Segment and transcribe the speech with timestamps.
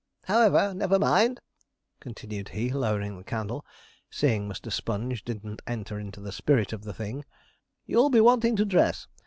[0.23, 1.39] However, never mind,'
[1.99, 3.63] continued he, lowering the candle,
[4.09, 4.71] seeing Mr.
[4.71, 7.23] Sponge didn't enter into the spirit of the thing;
[7.85, 9.05] 'you'll be wanting to dress.